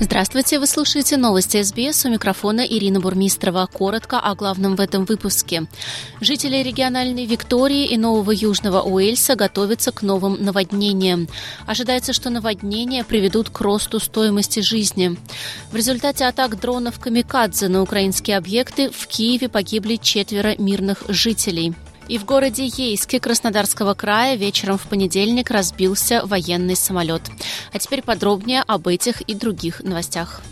Здравствуйте, 0.00 0.60
вы 0.60 0.68
слушаете 0.68 1.16
новости 1.16 1.60
СБС. 1.60 2.04
У 2.04 2.08
микрофона 2.08 2.60
Ирина 2.60 3.00
Бурмистрова. 3.00 3.66
Коротко 3.66 4.20
о 4.20 4.36
главном 4.36 4.76
в 4.76 4.80
этом 4.80 5.04
выпуске. 5.04 5.66
Жители 6.20 6.62
региональной 6.62 7.26
Виктории 7.26 7.84
и 7.84 7.96
Нового 7.98 8.30
Южного 8.30 8.82
Уэльса 8.82 9.34
готовятся 9.34 9.90
к 9.90 10.02
новым 10.02 10.40
наводнениям. 10.40 11.26
Ожидается, 11.66 12.12
что 12.12 12.30
наводнения 12.30 13.02
приведут 13.02 13.50
к 13.50 13.60
росту 13.60 13.98
стоимости 13.98 14.60
жизни. 14.60 15.16
В 15.72 15.74
результате 15.74 16.26
атак 16.26 16.60
дронов 16.60 17.00
«Камикадзе» 17.00 17.66
на 17.66 17.82
украинские 17.82 18.36
объекты 18.36 18.90
в 18.90 19.08
Киеве 19.08 19.48
погибли 19.48 19.96
четверо 19.96 20.54
мирных 20.58 21.02
жителей. 21.08 21.74
И 22.08 22.18
в 22.18 22.24
городе 22.24 22.66
Ейске 22.66 23.20
Краснодарского 23.20 23.94
края 23.94 24.36
вечером 24.36 24.78
в 24.78 24.86
понедельник 24.88 25.50
разбился 25.50 26.24
военный 26.24 26.74
самолет. 26.74 27.22
А 27.72 27.78
теперь 27.78 28.02
подробнее 28.02 28.62
об 28.66 28.88
этих 28.88 29.20
и 29.22 29.34
других 29.34 29.82
новостях. 29.82 30.42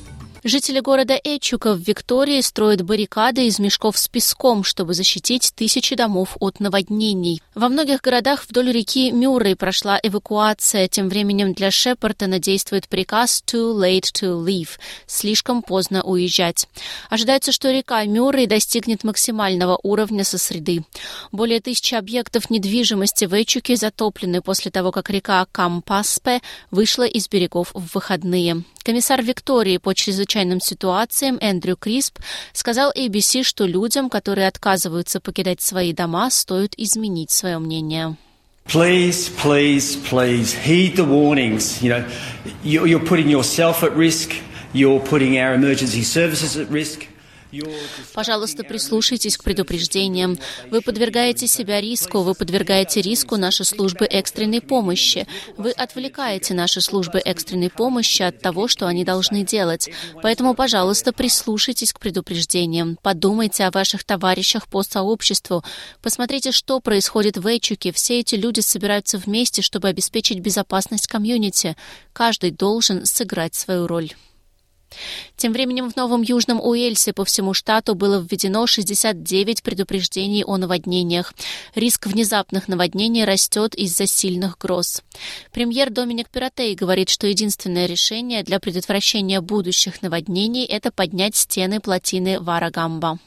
Жители 0.48 0.78
города 0.78 1.20
Эчука 1.24 1.74
в 1.74 1.80
Виктории 1.80 2.40
строят 2.40 2.82
баррикады 2.82 3.48
из 3.48 3.58
мешков 3.58 3.98
с 3.98 4.06
песком, 4.06 4.62
чтобы 4.62 4.94
защитить 4.94 5.52
тысячи 5.56 5.96
домов 5.96 6.36
от 6.38 6.60
наводнений. 6.60 7.42
Во 7.56 7.68
многих 7.68 8.00
городах 8.00 8.44
вдоль 8.48 8.70
реки 8.70 9.10
Мюррей 9.10 9.56
прошла 9.56 9.98
эвакуация. 10.00 10.86
Тем 10.86 11.08
временем 11.08 11.52
для 11.52 11.72
Шепартона 11.72 12.38
действует 12.38 12.86
приказ 12.86 13.42
«too 13.44 13.74
late 13.76 14.04
to 14.14 14.40
leave»– 14.40 14.78
слишком 15.08 15.62
поздно 15.62 16.04
уезжать. 16.04 16.68
Ожидается, 17.10 17.50
что 17.50 17.72
река 17.72 18.04
Мюррей 18.04 18.46
достигнет 18.46 19.02
максимального 19.02 19.80
уровня 19.82 20.22
со 20.22 20.38
среды. 20.38 20.84
Более 21.32 21.58
тысячи 21.58 21.96
объектов 21.96 22.50
недвижимости 22.50 23.24
в 23.24 23.32
Эчуке 23.32 23.74
затоплены 23.74 24.42
после 24.42 24.70
того, 24.70 24.92
как 24.92 25.10
река 25.10 25.44
Кампаспе 25.50 26.40
вышла 26.70 27.02
из 27.02 27.28
берегов 27.28 27.72
в 27.74 27.94
выходные. 27.94 28.62
Комиссар 28.84 29.20
Виктории 29.20 29.78
по 29.78 29.96
чрезвычайным 30.36 30.60
ситуациям 30.60 31.38
Эндрю 31.40 31.76
Крисп 31.76 32.18
сказал 32.52 32.92
ABC, 32.92 33.42
что 33.42 33.64
людям, 33.64 34.10
которые 34.10 34.48
отказываются 34.48 35.20
покидать 35.20 35.60
свои 35.62 35.92
дома, 35.92 36.30
стоит 36.30 36.74
изменить 36.76 37.30
свое 37.30 37.58
мнение. 37.58 38.16
Please, 38.66 39.30
please, 39.42 39.96
please 40.10 40.52
heed 40.52 40.96
the 40.96 41.04
warnings. 41.04 41.80
You 41.80 41.90
know, 41.90 42.04
you're 42.62 43.00
putting 43.00 43.28
yourself 43.28 43.82
at 43.82 43.96
risk. 43.96 44.32
You're 44.74 45.00
putting 45.00 45.38
our 45.38 45.54
emergency 45.54 46.02
services 46.02 46.56
at 46.56 46.68
risk. 46.70 47.06
Пожалуйста, 48.12 48.64
прислушайтесь 48.64 49.36
к 49.36 49.44
предупреждениям. 49.44 50.38
Вы 50.70 50.80
подвергаете 50.80 51.46
себя 51.46 51.80
риску, 51.80 52.20
вы 52.20 52.34
подвергаете 52.34 53.00
риску 53.00 53.36
наши 53.36 53.64
службы 53.64 54.06
экстренной 54.06 54.60
помощи. 54.60 55.26
Вы 55.56 55.70
отвлекаете 55.70 56.54
наши 56.54 56.80
службы 56.80 57.18
экстренной 57.18 57.70
помощи 57.70 58.22
от 58.22 58.40
того, 58.40 58.68
что 58.68 58.86
они 58.86 59.04
должны 59.04 59.44
делать. 59.44 59.90
Поэтому, 60.22 60.54
пожалуйста, 60.54 61.12
прислушайтесь 61.12 61.92
к 61.92 62.00
предупреждениям. 62.00 62.98
Подумайте 63.02 63.64
о 63.64 63.70
ваших 63.70 64.04
товарищах 64.04 64.68
по 64.68 64.82
сообществу. 64.82 65.64
Посмотрите, 66.02 66.52
что 66.52 66.80
происходит 66.80 67.36
в 67.36 67.46
Эйчуке. 67.46 67.92
Все 67.92 68.20
эти 68.20 68.34
люди 68.34 68.60
собираются 68.60 69.18
вместе, 69.18 69.62
чтобы 69.62 69.88
обеспечить 69.88 70.40
безопасность 70.40 71.06
комьюнити. 71.06 71.76
Каждый 72.12 72.50
должен 72.50 73.04
сыграть 73.04 73.54
свою 73.54 73.86
роль. 73.86 74.12
Тем 75.36 75.52
временем 75.52 75.90
в 75.90 75.96
Новом 75.96 76.22
Южном 76.22 76.60
Уэльсе 76.60 77.12
по 77.12 77.24
всему 77.24 77.54
штату 77.54 77.94
было 77.94 78.20
введено 78.20 78.66
69 78.66 79.62
предупреждений 79.62 80.44
о 80.44 80.56
наводнениях. 80.56 81.34
Риск 81.74 82.06
внезапных 82.06 82.68
наводнений 82.68 83.24
растет 83.24 83.74
из-за 83.74 84.06
сильных 84.06 84.58
гроз. 84.58 85.02
Премьер 85.52 85.90
Доминик 85.90 86.30
Пиратей 86.30 86.74
говорит, 86.74 87.08
что 87.08 87.26
единственное 87.26 87.86
решение 87.86 88.42
для 88.42 88.60
предотвращения 88.60 89.40
будущих 89.40 90.02
наводнений– 90.02 90.64
это 90.66 90.90
поднять 90.90 91.36
стены 91.36 91.80
плотины 91.80 92.40
Варагамба. 92.40 93.18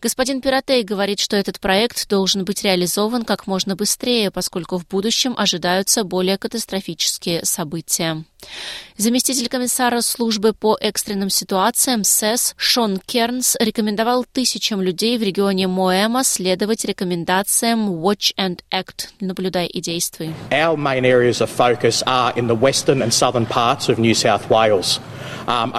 Господин 0.00 0.40
Пиратей 0.40 0.82
говорит, 0.82 1.20
что 1.20 1.36
этот 1.36 1.60
проект 1.60 2.08
должен 2.08 2.44
быть 2.46 2.62
реализован 2.62 3.24
как 3.24 3.46
можно 3.46 3.76
быстрее, 3.76 4.30
поскольку 4.30 4.78
в 4.78 4.86
будущем 4.86 5.34
ожидаются 5.36 6.04
более 6.04 6.38
катастрофические 6.38 7.44
события. 7.44 8.24
Заместитель 8.96 9.48
комиссара 9.48 10.02
службы 10.02 10.52
по 10.52 10.76
экстренным 10.78 11.30
ситуациям 11.30 12.04
СЭС 12.04 12.54
Шон 12.58 12.98
Кернс 12.98 13.56
рекомендовал 13.58 14.26
тысячам 14.30 14.82
людей 14.82 15.16
в 15.16 15.22
регионе 15.22 15.68
Моэма 15.68 16.22
следовать 16.22 16.84
рекомендациям 16.84 17.88
Watch 17.88 18.34
and 18.36 18.60
Act– 18.70 19.08
наблюдай 19.20 19.66
и 19.66 19.80
действуй. 19.80 20.34
Our 20.50 20.76
main 20.76 21.04
areas 21.04 21.40
of 21.40 21.48
focus 21.48 22.02
are 22.04 22.34
in 22.36 22.46
the 22.46 22.58
western 22.58 23.00
and 23.00 23.10
southern 23.10 23.46
parts 23.46 23.88
of 23.88 23.98
New 23.98 24.12
South 24.12 24.48
Wales. 24.50 25.00
Um, 25.46 25.72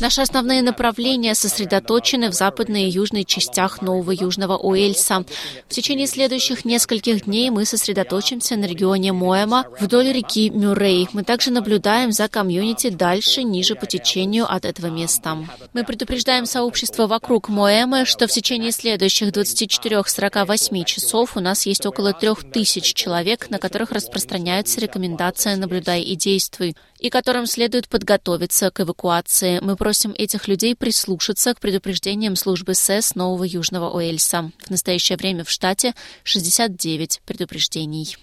Наши 0.00 0.20
основные 0.22 0.62
направления 0.62 1.34
сосредоточены 1.34 2.30
в 2.30 2.32
западной 2.32 2.84
и 2.84 2.88
южной 2.88 3.24
частях 3.24 3.82
Нового 3.82 4.12
Южного 4.12 4.56
Уэльса. 4.56 5.24
В 5.68 5.74
течение 5.74 6.06
следующих 6.06 6.64
нескольких 6.64 7.24
дней 7.24 7.50
мы 7.50 7.66
сосредоточимся 7.66 8.56
на 8.56 8.64
регионе 8.64 9.12
Моэма 9.12 9.66
вдоль 9.78 10.10
реки 10.10 10.48
Мюррей. 10.48 11.06
Мы 11.12 11.22
также 11.22 11.35
наблюдаем 11.50 12.12
за 12.12 12.28
комьюнити 12.28 12.90
дальше, 12.90 13.42
ниже 13.42 13.74
по 13.74 13.86
течению 13.86 14.50
от 14.50 14.64
этого 14.64 14.86
места. 14.86 15.36
Мы 15.72 15.84
предупреждаем 15.84 16.46
сообщество 16.46 17.06
вокруг 17.06 17.48
Моэма, 17.48 18.04
что 18.04 18.26
в 18.26 18.30
течение 18.30 18.72
следующих 18.72 19.28
24-48 19.28 20.84
часов 20.84 21.36
у 21.36 21.40
нас 21.40 21.66
есть 21.66 21.86
около 21.86 22.12
3000 22.12 22.94
человек, 22.94 23.50
на 23.50 23.58
которых 23.58 23.92
распространяются 23.92 24.80
рекомендации 24.80 25.54
«Наблюдай 25.54 26.02
и 26.02 26.16
действуй», 26.16 26.74
и 26.98 27.10
которым 27.10 27.46
следует 27.46 27.88
подготовиться 27.88 28.70
к 28.70 28.80
эвакуации. 28.80 29.58
Мы 29.60 29.76
просим 29.76 30.14
этих 30.16 30.48
людей 30.48 30.74
прислушаться 30.74 31.54
к 31.54 31.60
предупреждениям 31.60 32.36
службы 32.36 32.74
СЭС 32.74 33.14
Нового 33.14 33.44
Южного 33.44 33.90
Уэльса. 33.90 34.50
В 34.64 34.70
настоящее 34.70 35.18
время 35.18 35.44
в 35.44 35.50
штате 35.50 35.94
69 36.24 37.20
предупреждений. 37.26 38.16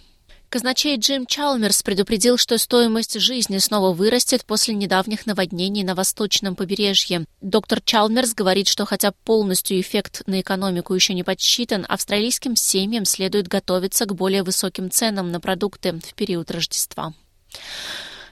Казначей 0.53 0.97
Джим 0.97 1.25
Чалмерс 1.25 1.81
предупредил, 1.81 2.37
что 2.37 2.59
стоимость 2.59 3.19
жизни 3.19 3.57
снова 3.57 3.91
вырастет 3.91 4.45
после 4.45 4.75
недавних 4.75 5.25
наводнений 5.25 5.83
на 5.83 5.95
восточном 5.95 6.55
побережье. 6.55 7.25
Доктор 7.41 7.81
Чалмерс 7.81 8.35
говорит, 8.35 8.67
что 8.67 8.85
хотя 8.85 9.13
полностью 9.25 9.81
эффект 9.81 10.21
на 10.27 10.41
экономику 10.41 10.93
еще 10.93 11.15
не 11.15 11.23
подсчитан, 11.23 11.87
австралийским 11.89 12.55
семьям 12.55 13.05
следует 13.05 13.47
готовиться 13.47 14.05
к 14.05 14.13
более 14.13 14.43
высоким 14.43 14.91
ценам 14.91 15.31
на 15.31 15.39
продукты 15.39 15.93
в 15.93 16.13
период 16.13 16.51
Рождества. 16.51 17.15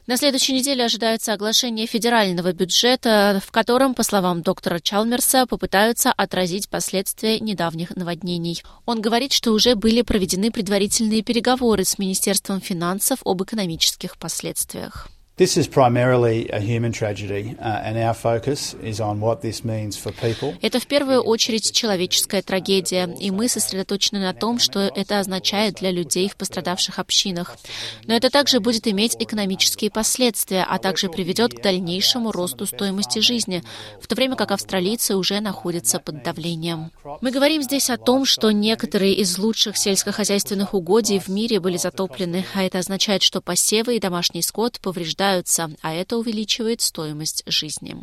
На 0.07 0.17
следующей 0.17 0.53
неделе 0.53 0.83
ожидается 0.83 1.33
оглашение 1.33 1.85
федерального 1.85 2.53
бюджета, 2.53 3.41
в 3.45 3.51
котором, 3.51 3.93
по 3.93 4.03
словам 4.03 4.41
доктора 4.41 4.79
Чалмерса, 4.79 5.45
попытаются 5.45 6.11
отразить 6.11 6.69
последствия 6.69 7.39
недавних 7.39 7.95
наводнений. 7.95 8.63
Он 8.85 8.99
говорит, 8.99 9.31
что 9.31 9.51
уже 9.51 9.75
были 9.75 10.01
проведены 10.01 10.51
предварительные 10.51 11.21
переговоры 11.21 11.85
с 11.85 11.99
Министерством 11.99 12.61
финансов 12.61 13.19
об 13.23 13.43
экономических 13.43 14.17
последствиях. 14.17 15.07
This 15.37 15.57
is 15.57 15.67
primarily 15.67 16.49
a 16.49 16.59
human 16.59 16.91
tragedy, 16.91 17.55
uh, 17.57 17.81
and 17.83 17.97
our 17.97 18.13
focus 18.13 18.75
is 18.83 18.99
on 18.99 19.21
what 19.21 19.41
this 19.41 19.63
means 19.63 19.97
for 19.97 20.11
people. 20.11 20.53
Это 20.61 20.79
в 20.79 20.85
первую 20.85 21.21
очередь 21.21 21.71
человеческая 21.71 22.41
трагедия, 22.41 23.09
и 23.19 23.31
мы 23.31 23.47
сосредоточены 23.47 24.19
на 24.19 24.33
том, 24.33 24.59
что 24.59 24.91
это 24.93 25.19
означает 25.19 25.75
для 25.75 25.89
людей 25.89 26.27
в 26.27 26.35
пострадавших 26.35 26.99
общинах. 26.99 27.55
Но 28.05 28.13
это 28.13 28.29
также 28.29 28.59
будет 28.59 28.87
иметь 28.89 29.15
экономические 29.17 29.89
последствия, 29.89 30.65
а 30.69 30.77
также 30.79 31.07
приведет 31.07 31.53
к 31.53 31.61
дальнейшему 31.61 32.33
росту 32.33 32.65
стоимости 32.65 33.19
жизни, 33.19 33.63
в 34.01 34.07
то 34.07 34.15
время 34.15 34.35
как 34.35 34.51
австралийцы 34.51 35.15
уже 35.15 35.39
находятся 35.39 35.99
под 35.99 36.23
давлением. 36.23 36.91
Мы 37.21 37.31
говорим 37.31 37.63
здесь 37.63 37.89
о 37.89 37.97
том, 37.97 38.25
что 38.25 38.51
некоторые 38.51 39.13
из 39.13 39.37
лучших 39.37 39.77
сельскохозяйственных 39.77 40.73
угодий 40.73 41.19
в 41.19 41.29
мире 41.29 41.61
были 41.61 41.77
затоплены, 41.77 42.45
а 42.53 42.63
это 42.63 42.79
означает, 42.79 43.23
что 43.23 43.41
посевы 43.41 43.95
и 43.95 43.99
домашний 43.99 44.41
скот 44.41 44.79
повреждаются 44.81 45.20
рождаются, 45.21 45.69
а 45.81 45.93
это 45.93 46.17
увеличивает 46.17 46.81
стоимость 46.81 47.43
жизни. 47.45 47.95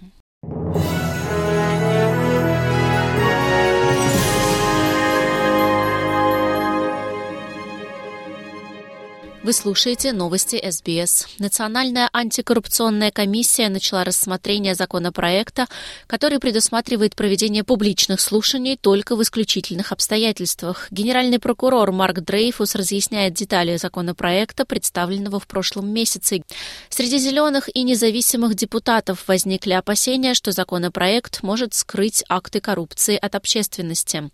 Вы 9.49 9.55
слушаете 9.55 10.13
новости 10.13 10.63
СБС. 10.63 11.27
Национальная 11.39 12.11
антикоррупционная 12.13 13.11
комиссия 13.11 13.71
начала 13.71 14.05
рассмотрение 14.05 14.75
законопроекта, 14.75 15.69
который 16.07 16.39
предусматривает 16.39 17.17
проведение 17.17 17.65
публичных 17.65 18.21
слушаний 18.21 18.77
только 18.77 19.17
в 19.17 19.23
исключительных 19.23 19.91
обстоятельствах. 19.91 20.89
Генеральный 20.91 21.39
прокурор 21.39 21.93
Марк 21.93 22.21
Дрейфус 22.21 22.75
разъясняет 22.75 23.33
детали 23.33 23.79
законопроекта, 23.79 24.67
представленного 24.67 25.41
в 25.41 25.47
прошлом 25.47 25.89
месяце. 25.95 26.43
Среди 26.91 27.17
зеленых 27.17 27.75
и 27.75 27.85
независимых 27.85 28.55
депутатов 28.55 29.27
возникли 29.29 29.73
опасения, 29.73 30.35
что 30.35 30.53
законопроект 30.53 31.43
может 31.43 31.73
скрыть 31.73 32.23
акты 32.29 32.61
коррупции 32.61 33.17
от 33.17 33.35
общественности. 33.35 34.29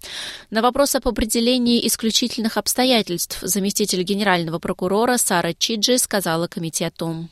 На 0.50 0.60
вопрос 0.60 0.96
об 0.96 1.06
определении 1.06 1.86
исключительных 1.86 2.56
обстоятельств 2.56 3.38
заместитель 3.42 4.02
генерального 4.02 4.58
прокурора 4.58 5.03
прокурора 5.04 5.18
Сара 5.18 5.52
Чиджи 5.52 5.98
сказала 5.98 6.46
комитету. 6.46 7.28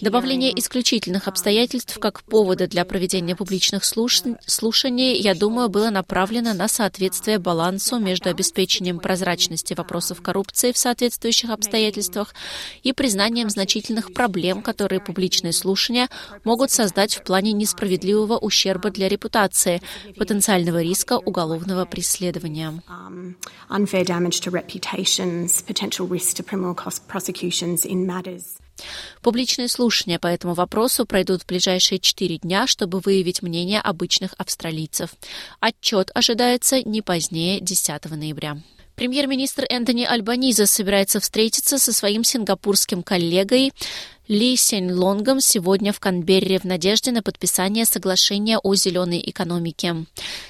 Добавление 0.00 0.58
исключительных 0.58 1.28
обстоятельств 1.28 1.98
как 2.00 2.22
повода 2.24 2.66
для 2.66 2.84
проведения 2.84 3.36
публичных 3.36 3.84
слушаний, 3.84 5.20
я 5.20 5.34
думаю, 5.34 5.68
было 5.68 5.90
направлено 5.90 6.52
на 6.52 6.68
соответствие 6.68 7.38
балансу 7.38 7.98
между 7.98 8.28
обеспечением 8.28 8.98
прозрачности 8.98 9.74
вопросов 9.74 10.20
коррупции 10.20 10.72
в 10.72 10.78
соответствующих 10.78 11.50
обстоятельствах 11.50 12.34
и 12.82 12.92
признанием 12.92 13.50
значительных 13.50 14.12
проблем, 14.12 14.62
которые 14.62 15.00
публичные 15.00 15.52
слушания 15.52 16.08
могут 16.44 16.70
создать 16.72 17.14
в 17.14 17.22
плане 17.22 17.52
несправедливого 17.52 18.36
ущерба 18.38 18.90
для 18.90 19.08
репутации, 19.08 19.80
потенциального 20.16 20.82
риска 20.82 21.18
уголовного 21.18 21.84
преследования 21.84 22.66
um, 22.96 23.36
unfair 23.70 24.04
damage 24.04 24.40
to 24.40 24.50
reputations, 24.50 25.62
potential 25.62 26.06
risk 26.06 26.36
to 26.36 26.42
criminal 26.42 26.74
prosecutions 27.08 27.84
in 27.84 28.06
matters. 28.06 28.58
Публичные 29.22 29.68
слушания 29.68 30.18
по 30.18 30.26
этому 30.26 30.54
вопросу 30.54 31.06
пройдут 31.06 31.42
в 31.42 31.46
ближайшие 31.46 31.98
четыре 31.98 32.36
дня, 32.36 32.66
чтобы 32.66 33.00
выявить 33.00 33.42
мнение 33.42 33.80
обычных 33.80 34.34
австралийцев. 34.36 35.10
Отчет 35.60 36.10
ожидается 36.14 36.82
не 36.82 37.00
позднее 37.00 37.60
10 37.60 38.10
ноября. 38.10 38.58
Премьер-министр 38.96 39.66
Энтони 39.68 40.04
Альбаниза 40.04 40.66
собирается 40.66 41.20
встретиться 41.20 41.78
со 41.78 41.92
своим 41.92 42.24
сингапурским 42.24 43.02
коллегой 43.02 43.72
ли 44.28 44.56
Сень 44.56 44.92
Лонгом 44.92 45.40
сегодня 45.40 45.92
в 45.92 46.00
Канберре 46.00 46.58
в 46.58 46.64
надежде 46.64 47.12
на 47.12 47.22
подписание 47.22 47.84
соглашения 47.84 48.58
о 48.58 48.74
зеленой 48.74 49.22
экономике. 49.24 50.06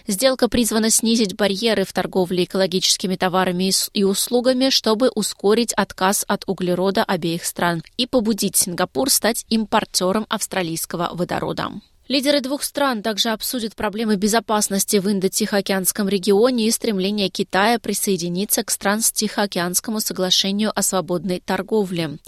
Сделка 0.06 0.48
призвана 0.48 0.90
снизить 0.90 1.36
барьеры 1.36 1.84
в 1.84 1.92
торговле 1.92 2.44
экологическими 2.44 3.16
товарами 3.16 3.70
и 3.92 4.04
услугами, 4.04 4.70
чтобы 4.70 5.10
ускорить 5.14 5.72
отказ 5.72 6.24
от 6.28 6.44
углерода 6.46 7.02
обеих 7.02 7.44
стран 7.44 7.82
и 7.96 8.06
побудить 8.06 8.56
Сингапур 8.56 9.10
стать 9.10 9.44
импортером 9.48 10.26
австралийского 10.28 11.10
водорода. 11.12 11.70
Лидеры 12.08 12.40
двух 12.40 12.62
стран 12.62 13.02
также 13.02 13.30
обсудят 13.30 13.74
проблемы 13.74 14.14
безопасности 14.14 14.98
в 14.98 15.10
Индо-Тихоокеанском 15.10 16.08
регионе 16.08 16.68
и 16.68 16.70
стремление 16.70 17.28
Китая 17.30 17.80
присоединиться 17.80 18.62
к 18.62 18.70
Транс-Тихоокеанскому 18.76 19.98
соглашению 19.98 20.70
о 20.72 20.82
свободной 20.82 21.40
торговле. 21.40 22.18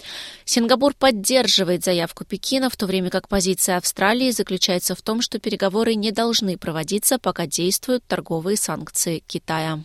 Сингапур 0.43 0.93
поддерживает 0.93 1.85
заявку 1.85 2.25
Пекина, 2.25 2.69
в 2.69 2.75
то 2.75 2.87
время 2.87 3.09
как 3.09 3.29
позиция 3.29 3.77
Австралии 3.77 4.31
заключается 4.31 4.95
в 4.95 5.01
том, 5.01 5.21
что 5.21 5.39
переговоры 5.39 5.95
не 5.95 6.11
должны 6.11 6.57
проводиться, 6.57 7.17
пока 7.17 7.47
действуют 7.47 8.03
торговые 8.05 8.57
санкции 8.57 9.23
Китая. 9.27 9.79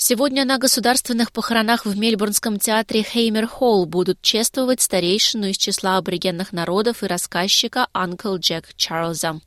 Сегодня 0.00 0.44
на 0.44 0.58
государственных 0.58 1.32
похоронах 1.32 1.84
в 1.84 1.98
Мельбурнском 1.98 2.60
театре 2.60 3.02
Хеймер 3.02 3.48
Холл 3.48 3.84
будут 3.84 4.22
чествовать 4.22 4.80
старейшину 4.80 5.48
из 5.48 5.56
числа 5.56 5.96
аборигенных 5.96 6.52
народов 6.52 7.02
и 7.02 7.08
рассказчика 7.08 7.88
Анкл 7.92 8.36
Джек 8.36 8.72
Чарльза. 8.76 9.40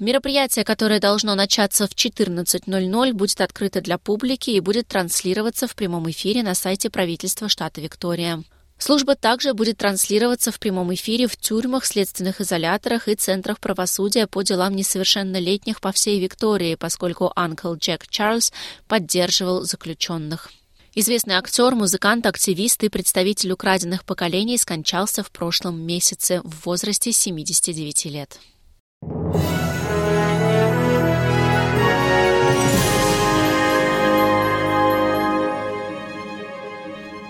Мероприятие, 0.00 0.64
которое 0.64 0.98
должно 0.98 1.36
начаться 1.36 1.86
в 1.86 1.92
14.00, 1.92 3.12
будет 3.12 3.40
открыто 3.40 3.80
для 3.80 3.96
публики 3.96 4.50
и 4.50 4.58
будет 4.58 4.88
транслироваться 4.88 5.68
в 5.68 5.76
прямом 5.76 6.10
эфире 6.10 6.42
на 6.42 6.56
сайте 6.56 6.90
правительства 6.90 7.48
штата 7.48 7.80
Виктория. 7.80 8.42
Служба 8.78 9.14
также 9.14 9.54
будет 9.54 9.78
транслироваться 9.78 10.50
в 10.50 10.58
прямом 10.58 10.92
эфире 10.94 11.26
в 11.26 11.36
тюрьмах, 11.36 11.86
следственных 11.86 12.40
изоляторах 12.40 13.08
и 13.08 13.14
центрах 13.14 13.60
правосудия 13.60 14.26
по 14.26 14.42
делам 14.42 14.74
несовершеннолетних 14.74 15.80
по 15.80 15.92
всей 15.92 16.20
Виктории, 16.20 16.74
поскольку 16.74 17.32
Анкл 17.36 17.74
Джек 17.74 18.06
Чарльз 18.08 18.52
поддерживал 18.88 19.62
заключенных. 19.62 20.50
Известный 20.96 21.34
актер, 21.34 21.74
музыкант, 21.74 22.24
активист 22.24 22.84
и 22.84 22.88
представитель 22.88 23.52
украденных 23.52 24.04
поколений 24.04 24.56
скончался 24.58 25.24
в 25.24 25.30
прошлом 25.32 25.80
месяце 25.80 26.40
в 26.44 26.66
возрасте 26.66 27.10
79 27.10 28.04
лет. 28.06 28.38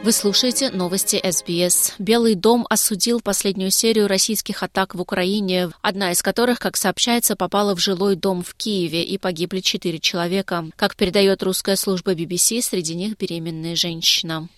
Вы 0.05 0.13
слушаете 0.13 0.71
новости 0.71 1.19
СБС. 1.25 1.95
Белый 1.99 2.35
дом 2.35 2.67
осудил 2.69 3.23
последнюю 3.23 3.71
серию 3.71 4.07
российских 4.07 4.63
атак 4.63 4.95
в 4.95 5.01
Украине, 5.01 5.71
одна 5.81 6.13
из 6.13 6.21
которых, 6.21 6.59
как 6.59 6.77
сообщается, 6.77 7.37
попала 7.37 7.75
в 7.75 7.81
жилой 7.81 8.15
дом 8.15 8.43
в 8.43 8.55
Киеве 8.55 9.03
и 9.03 9.17
погибли 9.17 9.61
четыре 9.61 9.99
человека. 9.99 10.67
Как 10.77 10.95
передает 10.95 11.43
русская 11.43 11.77
служба 11.77 12.13
BBC, 12.13 12.61
среди 12.61 12.95
них 12.95 13.17
беременная 13.17 13.77
женщина. 13.77 14.51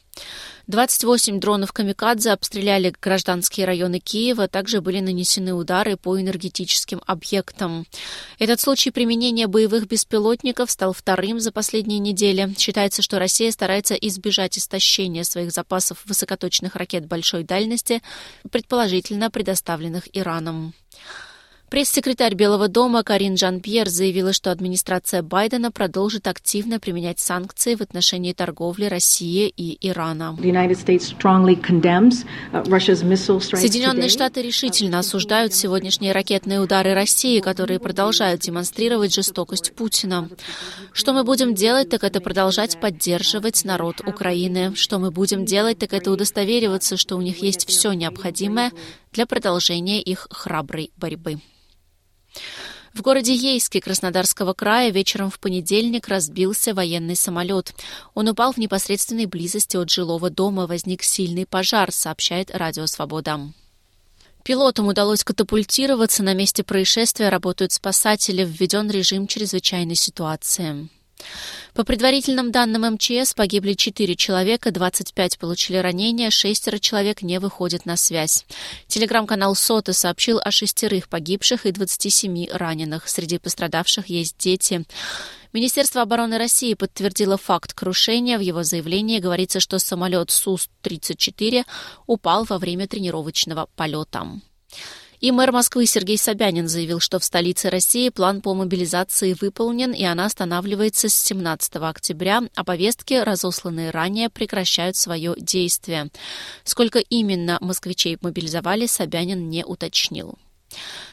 28 0.67 1.39
дронов 1.39 1.73
«Камикадзе» 1.73 2.33
обстреляли 2.33 2.93
гражданские 3.01 3.67
районы 3.67 4.01
Киева, 4.01 4.49
также 4.49 4.81
были 4.81 4.99
нанесены 4.99 5.55
удары 5.55 5.97
по 5.97 6.21
энергетическим 6.21 7.01
объектам. 7.07 7.87
Этот 8.41 8.61
случай 8.61 8.91
применения 8.91 9.47
боевых 9.47 9.87
беспилотников 9.87 10.71
стал 10.71 10.93
вторым 10.93 11.39
за 11.39 11.53
последние 11.53 12.01
недели. 12.01 12.53
Считается, 12.59 13.01
что 13.01 13.21
Россия 13.21 13.53
старается 13.53 13.95
избежать 13.95 14.59
истощения 14.59 15.23
своих 15.23 15.53
запасов 15.53 16.03
высокоточных 16.05 16.75
ракет 16.75 17.07
большой 17.07 17.45
дальности, 17.45 18.03
предположительно 18.51 19.31
предоставленных 19.31 20.09
Ираном. 20.13 20.75
Пресс-секретарь 21.69 22.37
Белого 22.37 22.69
дома 22.69 23.03
Карин 23.03 23.37
Жан-Пьер 23.37 23.89
заявила, 23.89 24.33
что 24.33 24.53
администрация 24.53 25.23
Байдена 25.23 25.73
продолжит 25.73 26.29
активно 26.29 26.79
применять 26.79 27.19
санкции 27.19 27.75
в 27.75 27.81
отношении 27.81 28.33
торговли 28.33 28.85
России 28.85 29.53
и 29.57 29.77
Ирана. 29.89 30.37
Uh, 30.39 30.47
Соединенные 33.57 34.09
Штаты 34.09 34.43
решительно 34.43 35.01
осуждают 35.01 35.55
сегодняшние 35.55 36.13
ракетные 36.13 36.61
удары 36.61 36.95
России, 36.95 37.41
которые 37.41 37.81
продолжают 37.81 38.43
демонстрировать 38.43 39.13
жестокость 39.13 39.75
Путина. 39.75 40.29
Что 40.93 41.13
мы 41.13 41.25
будем 41.25 41.55
делать, 41.55 41.89
так 41.89 42.05
это 42.05 42.21
продолжать 42.21 42.79
поддерживать 42.79 43.65
народ 43.65 44.03
Украины. 44.07 44.77
Что 44.77 45.01
мы 45.01 45.11
будем 45.11 45.45
делать, 45.45 45.79
так 45.79 45.93
это 45.93 46.13
удостовериваться, 46.13 46.97
что 46.97 47.17
у 47.17 47.23
них 47.23 47.43
есть 47.43 47.67
все 47.69 47.93
необходимое 47.93 48.71
для 49.17 49.27
продолжения 49.27 50.01
их 50.03 50.29
храброй 50.31 50.93
борьбы. 50.97 51.41
В 52.93 53.03
городе 53.03 53.35
Ейске 53.35 53.81
Краснодарского 53.81 54.53
края 54.53 54.91
вечером 54.91 55.31
в 55.31 55.39
понедельник 55.39 56.09
разбился 56.09 56.75
военный 56.75 57.17
самолет. 57.17 57.75
Он 58.15 58.29
упал 58.29 58.53
в 58.53 58.59
непосредственной 58.59 59.27
близости 59.27 59.77
от 59.77 59.91
жилого 59.91 60.31
дома. 60.31 60.67
Возник 60.67 61.03
сильный 61.03 61.47
пожар, 61.47 61.93
сообщает 61.93 62.51
Радио 62.55 62.87
Свобода. 62.87 63.41
Пилотам 64.45 64.89
удалось 64.89 65.25
катапультироваться. 65.25 66.23
На 66.23 66.35
месте 66.35 66.63
происшествия 66.63 67.31
работают 67.31 67.73
спасатели. 67.73 68.45
Введен 68.45 68.91
режим 68.91 69.27
чрезвычайной 69.27 69.97
ситуации. 69.97 70.89
По 71.75 71.85
предварительным 71.85 72.53
данным 72.53 72.95
МЧС 72.95 73.35
погибли 73.35 73.75
4 73.75 74.17
человека, 74.17 74.71
25 74.71 75.39
получили 75.39 75.77
ранения, 75.77 76.31
шестеро 76.31 76.79
человек 76.79 77.23
не 77.23 77.39
выходят 77.39 77.85
на 77.85 77.97
связь. 77.97 78.47
Телеграм-канал 78.87 79.55
Сота 79.55 79.93
сообщил 79.93 80.41
о 80.43 80.51
шестерых 80.51 81.09
погибших 81.09 81.67
и 81.67 81.73
27 81.73 82.49
раненых. 82.51 83.09
Среди 83.09 83.39
пострадавших 83.39 84.07
есть 84.09 84.37
дети. 84.39 84.85
Министерство 85.53 86.03
обороны 86.03 86.39
России 86.39 86.75
подтвердило 86.75 87.37
факт 87.37 87.73
крушения. 87.73 88.39
В 88.39 88.43
его 88.43 88.63
заявлении 88.63 89.19
говорится, 89.19 89.61
что 89.61 89.79
самолет 89.79 90.31
Су-34 90.31 91.65
упал 92.07 92.45
во 92.45 92.59
время 92.59 92.87
тренировочного 92.87 93.69
полета. 93.77 94.27
И 95.21 95.31
мэр 95.31 95.53
Москвы 95.53 95.87
Сергей 95.87 96.19
Собянин 96.19 96.69
заявил, 96.69 97.01
что 97.01 97.19
в 97.19 97.25
столице 97.25 97.71
России 97.71 98.11
план 98.11 98.43
по 98.43 98.55
мобилизации 98.55 99.37
выполнен, 99.41 99.93
и 99.93 100.05
она 100.05 100.27
останавливается 100.27 101.09
с 101.09 101.15
17 101.15 101.77
октября, 101.77 102.43
а 102.55 102.65
повестки, 102.65 103.15
разосланные 103.15 103.91
ранее, 103.91 104.29
прекращают 104.29 104.97
свое 104.97 105.35
действие. 105.39 106.11
Сколько 106.65 106.99
именно 106.99 107.59
москвичей 107.61 108.19
мобилизовали, 108.21 108.87
Собянин 108.87 109.49
не 109.49 109.65
уточнил. 109.65 110.39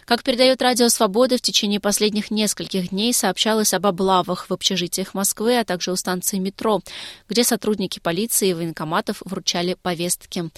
Как 0.05 0.23
передает 0.23 0.61
Радио 0.61 0.89
Свобода, 0.89 1.37
в 1.37 1.41
течение 1.41 1.79
последних 1.79 2.31
нескольких 2.31 2.89
дней 2.89 3.13
сообщалось 3.13 3.73
об 3.73 3.85
облавах 3.85 4.49
в 4.49 4.53
общежитиях 4.53 5.13
Москвы, 5.13 5.57
а 5.57 5.63
также 5.63 5.91
у 5.91 5.95
станции 5.95 6.37
метро, 6.37 6.81
где 7.29 7.43
сотрудники 7.43 7.99
полиции 7.99 8.49
и 8.49 8.53
военкоматов 8.53 9.21
вручали 9.25 9.75
повестки. 9.81 10.49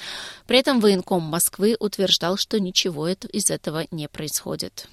При 0.48 0.60
этом 0.60 0.80
военком 0.80 1.24
Москвы 1.24 1.76
утверждал, 1.80 2.38
что 2.38 2.60
ничего 2.60 3.08
из 3.10 3.52
этого 3.52 3.86
не 3.92 4.08
происходит. 4.08 4.88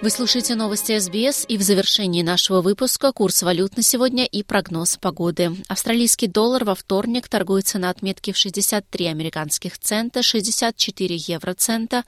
Вы 0.00 0.10
слушаете 0.10 0.54
новости 0.54 0.96
СБС 0.96 1.44
и 1.48 1.58
в 1.58 1.62
завершении 1.62 2.22
нашего 2.22 2.60
выпуска 2.60 3.12
курс 3.12 3.42
валют 3.42 3.76
на 3.76 3.82
сегодня 3.82 4.24
и 4.26 4.44
прогноз 4.44 4.96
погоды. 4.96 5.56
Австралийский 5.66 6.28
доллар 6.28 6.64
во 6.64 6.76
вторник 6.76 7.26
торгуется 7.28 7.80
на 7.80 7.90
отметке 7.90 8.32
в 8.32 8.36
63 8.36 9.06
американских 9.06 9.76
цента, 9.76 10.22
64 10.22 11.16
евроцента 11.16 12.04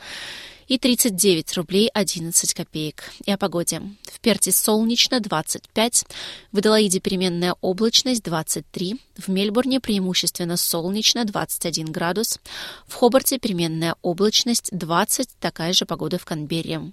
и 0.69 0.79
39 0.79 1.57
рублей 1.57 1.91
11 1.93 2.55
копеек. 2.55 3.11
И 3.25 3.33
о 3.33 3.37
погоде. 3.37 3.83
В 4.05 4.21
Перте 4.21 4.53
солнечно 4.53 5.19
25, 5.19 6.05
в 6.53 6.59
Аделаиде 6.59 7.01
переменная 7.01 7.57
облачность 7.61 8.23
23, 8.23 9.01
в 9.19 9.29
Мельбурне 9.29 9.81
преимущественно 9.81 10.57
солнечно 10.57 11.25
21 11.25 11.87
градус, 11.87 12.39
в 12.87 12.95
Хобарте 12.95 13.39
переменная 13.39 13.97
облачность 14.01 14.69
20, 14.71 15.29
такая 15.41 15.73
же 15.73 15.87
погода 15.87 16.19
в 16.19 16.25
Канберре. 16.25 16.93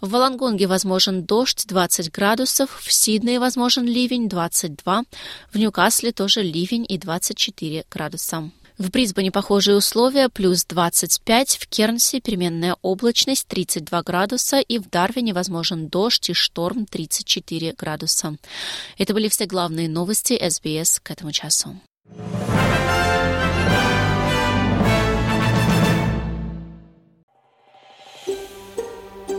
В 0.00 0.10
Волонгонге 0.10 0.66
возможен 0.66 1.24
дождь 1.24 1.66
20 1.66 2.12
градусов, 2.12 2.80
в 2.80 2.92
Сиднее 2.92 3.40
возможен 3.40 3.84
ливень 3.84 4.28
22, 4.28 5.04
в 5.52 5.58
Ньюкасле 5.58 6.12
тоже 6.12 6.42
ливень 6.42 6.86
и 6.88 6.98
24 6.98 7.84
градуса. 7.90 8.50
В 8.78 8.92
Брисбене 8.92 9.32
похожие 9.32 9.76
условия, 9.76 10.28
плюс 10.28 10.64
25, 10.64 11.56
в 11.56 11.66
Кернсе 11.66 12.20
переменная 12.20 12.76
облачность 12.80 13.48
32 13.48 14.02
градуса 14.04 14.60
и 14.60 14.78
в 14.78 14.88
Дарвине 14.88 15.34
возможен 15.34 15.88
дождь 15.88 16.30
и 16.30 16.32
шторм 16.32 16.86
34 16.86 17.72
градуса. 17.72 18.36
Это 18.96 19.14
были 19.14 19.28
все 19.28 19.46
главные 19.46 19.88
новости 19.88 20.38
СБС 20.48 21.00
к 21.00 21.10
этому 21.10 21.32
часу. 21.32 21.80